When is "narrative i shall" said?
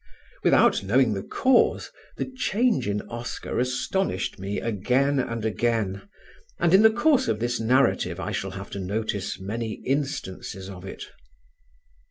7.59-8.49